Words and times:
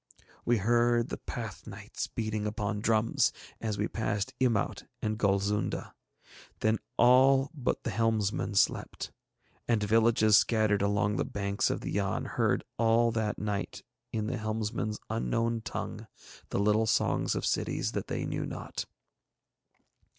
We 0.45 0.57
heard 0.57 1.09
the 1.09 1.19
Pathnites 1.19 2.07
beating 2.07 2.47
upon 2.47 2.79
drums 2.79 3.31
as 3.59 3.77
we 3.77 3.87
passed 3.87 4.33
Imaut 4.39 4.87
and 4.99 5.15
Golzunda, 5.15 5.93
then 6.61 6.79
all 6.97 7.51
but 7.53 7.83
the 7.83 7.91
helmsman 7.91 8.55
slept. 8.55 9.11
And 9.67 9.83
villages 9.83 10.37
scattered 10.37 10.81
along 10.81 11.17
the 11.17 11.23
banks 11.23 11.69
of 11.69 11.81
the 11.81 11.91
Yann 11.91 12.25
heard 12.25 12.63
all 12.79 13.11
that 13.11 13.37
night 13.37 13.83
in 14.11 14.25
the 14.25 14.37
helmsman's 14.37 14.99
unknown 15.07 15.61
tongue 15.61 16.07
the 16.49 16.57
little 16.57 16.87
songs 16.87 17.35
of 17.35 17.45
cities 17.45 17.91
that 17.91 18.07
they 18.07 18.25
knew 18.25 18.47
not. 18.47 18.85